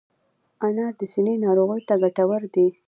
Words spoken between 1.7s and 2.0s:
ته